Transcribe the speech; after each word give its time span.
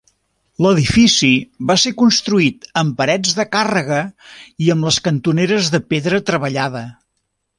L'edifici 0.65 1.27
va 1.71 1.75
ser 1.81 1.91
construït 1.99 2.65
amb 2.81 2.95
parets 3.03 3.35
de 3.41 3.45
càrrega 3.57 4.01
i 4.67 4.73
amb 4.77 4.89
les 4.89 4.99
cantoneres 5.09 5.71
de 5.77 5.83
pedra 5.93 6.25
treballada. 6.33 6.83